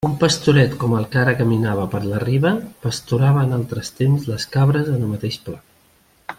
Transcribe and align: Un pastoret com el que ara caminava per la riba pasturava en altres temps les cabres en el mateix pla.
Un 0.09 0.13
pastoret 0.21 0.71
com 0.83 0.95
el 0.99 1.03
que 1.15 1.19
ara 1.23 1.35
caminava 1.41 1.83
per 1.91 2.01
la 2.07 2.23
riba 2.23 2.53
pasturava 2.87 3.45
en 3.49 3.55
altres 3.61 3.95
temps 4.01 4.27
les 4.33 4.51
cabres 4.57 4.93
en 4.97 5.01
el 5.05 5.15
mateix 5.17 5.41
pla. 5.47 5.63